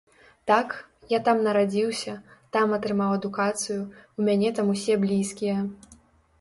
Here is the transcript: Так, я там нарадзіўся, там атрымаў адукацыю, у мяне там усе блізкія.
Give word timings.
Так, 0.51 0.69
я 1.11 1.19
там 1.27 1.43
нарадзіўся, 1.47 2.15
там 2.57 2.67
атрымаў 2.79 3.11
адукацыю, 3.19 3.79
у 4.19 4.29
мяне 4.31 4.49
там 4.61 4.75
усе 4.77 4.93
блізкія. 5.07 5.57